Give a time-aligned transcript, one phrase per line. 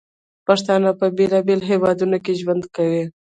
[0.47, 3.03] پښتانه په بیلابیلو هیوادونو کې ژوند کوي.